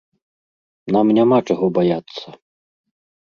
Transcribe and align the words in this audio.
Нам 0.95 1.07
няма 1.17 1.37
чаго 1.47 1.65
баяцца. 1.77 2.27